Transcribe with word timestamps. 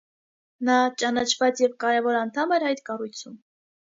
Նա 0.69 0.77
ճանաչված 1.03 1.61
և 1.63 1.75
կարևոր 1.83 2.17
անդամ 2.21 2.55
էր 2.57 2.65
այդ 2.71 2.81
կառույցում։ 2.91 3.37